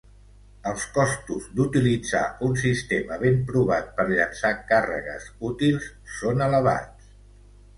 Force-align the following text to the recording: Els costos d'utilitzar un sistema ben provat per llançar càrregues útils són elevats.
Els 0.69 0.85
costos 0.93 1.43
d'utilitzar 1.59 2.21
un 2.47 2.57
sistema 2.63 3.19
ben 3.25 3.37
provat 3.51 3.93
per 3.99 4.07
llançar 4.13 4.51
càrregues 4.73 5.29
útils 5.51 5.91
són 6.17 6.43
elevats. 6.49 7.15